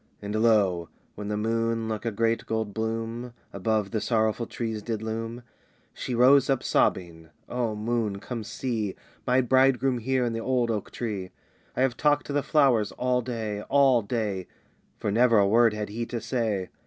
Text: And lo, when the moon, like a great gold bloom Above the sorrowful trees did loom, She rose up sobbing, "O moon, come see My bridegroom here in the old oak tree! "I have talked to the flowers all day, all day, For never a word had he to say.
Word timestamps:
And 0.19 0.33
lo, 0.33 0.89
when 1.13 1.27
the 1.27 1.37
moon, 1.37 1.87
like 1.87 2.05
a 2.05 2.11
great 2.11 2.47
gold 2.47 2.73
bloom 2.73 3.35
Above 3.53 3.91
the 3.91 4.01
sorrowful 4.01 4.47
trees 4.47 4.81
did 4.81 5.03
loom, 5.03 5.43
She 5.93 6.15
rose 6.15 6.49
up 6.49 6.63
sobbing, 6.63 7.29
"O 7.47 7.75
moon, 7.75 8.19
come 8.19 8.43
see 8.43 8.95
My 9.27 9.41
bridegroom 9.41 9.99
here 9.99 10.25
in 10.25 10.33
the 10.33 10.39
old 10.39 10.71
oak 10.71 10.89
tree! 10.89 11.29
"I 11.77 11.81
have 11.83 11.97
talked 11.97 12.25
to 12.25 12.33
the 12.33 12.41
flowers 12.41 12.91
all 12.93 13.21
day, 13.21 13.61
all 13.69 14.01
day, 14.01 14.47
For 14.97 15.11
never 15.11 15.37
a 15.37 15.47
word 15.47 15.71
had 15.75 15.89
he 15.89 16.07
to 16.07 16.19
say. 16.19 16.69